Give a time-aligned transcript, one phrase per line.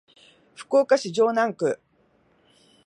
[0.55, 1.79] 福岡市城南区